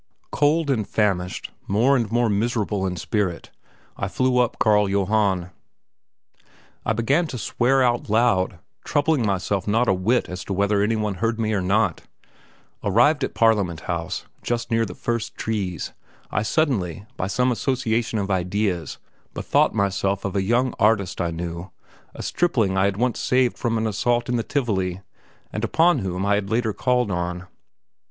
[0.31, 3.51] Cold and famished, more and more miserable in spirit,
[3.97, 5.51] I flew up Carl Johann.
[6.83, 10.95] I began to swear out aloud, troubling myself not a whit as to whether any
[10.95, 12.01] one heard me or not.
[12.83, 15.93] Arrived at Parliament House, just near the first trees,
[16.31, 18.97] I suddenly, by some association of ideas,
[19.35, 21.69] bethought myself of a young artist I knew,
[22.15, 25.01] a stripling I had once saved from an assault in the Tivoli,
[25.53, 27.47] and upon whom I had called later on.